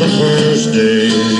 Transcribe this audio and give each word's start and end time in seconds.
the 0.00 0.08
first 0.08 0.72
day. 0.72 1.33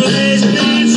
Please. 0.00 0.87